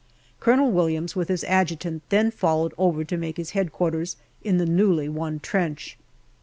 Colonel 0.39 0.71
Williams, 0.71 1.15
with 1.15 1.27
his 1.29 1.43
Adjutant, 1.43 2.01
then 2.09 2.31
followed 2.31 2.73
over 2.75 3.03
to 3.03 3.17
make 3.17 3.37
his 3.37 3.55
H.Q. 3.55 4.05
in 4.43 4.57
the 4.57 4.65
newly 4.65 5.07
won 5.07 5.39
trench. 5.39 5.95